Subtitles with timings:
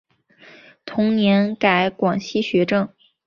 [0.83, 2.89] 同年改广西学政。